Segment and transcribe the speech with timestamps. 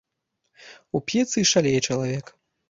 [0.99, 2.25] Уп'ецца і шалее чалавек.